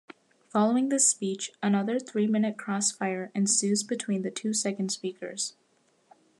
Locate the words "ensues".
3.35-3.83